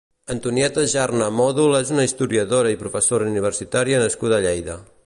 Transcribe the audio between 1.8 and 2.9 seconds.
és una historiadora i